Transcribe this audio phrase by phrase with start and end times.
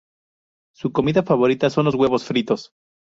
[0.73, 2.71] Su comida favorita son los huevos fritos.